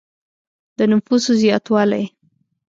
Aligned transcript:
د 0.77 0.79
نفوسو 0.91 1.31
زیاتوالی. 1.41 2.03